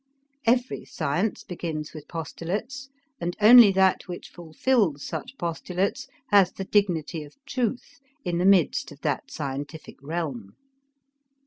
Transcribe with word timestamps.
Every 0.47 0.83
science 0.83 1.43
begins 1.43 1.93
with 1.93 2.07
postulates 2.07 2.89
and 3.19 3.37
only 3.39 3.71
that 3.73 4.07
which 4.07 4.29
fulfills 4.29 5.05
such 5.05 5.37
postulates 5.37 6.07
has 6.31 6.51
the 6.51 6.65
dignity 6.65 7.21
of 7.23 7.35
truth 7.45 7.99
in 8.25 8.39
the 8.39 8.45
midst 8.45 8.91
of 8.91 9.01
that 9.01 9.29
scientific 9.29 10.01
realm. 10.01 10.53